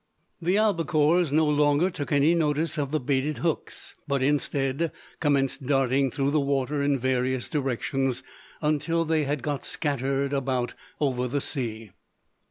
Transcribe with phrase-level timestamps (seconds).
[0.41, 6.09] The albacores no longer took any notice of the baited hooks; but, instead, commenced darting
[6.09, 8.23] through the water in various directions,
[8.63, 11.91] until they had got scattered about over the sea.